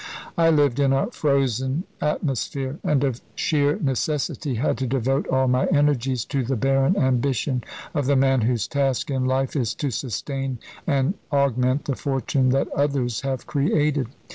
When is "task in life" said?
8.67-9.55